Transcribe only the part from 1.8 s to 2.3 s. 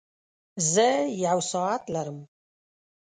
لرم.